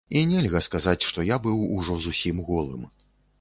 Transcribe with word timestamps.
І 0.19 0.21
нельга 0.29 0.61
сказаць, 0.67 1.05
што 1.09 1.25
я 1.27 1.37
быў 1.45 1.61
ужо 1.77 1.99
зусім 2.07 2.41
голым. 2.49 2.89